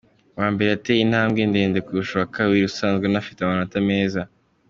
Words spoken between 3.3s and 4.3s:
amanota meza.